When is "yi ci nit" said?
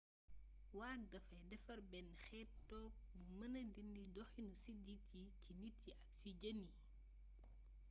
5.17-5.77